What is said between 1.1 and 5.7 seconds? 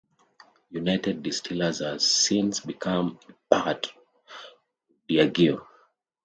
Distillers has since become a part of Diageo.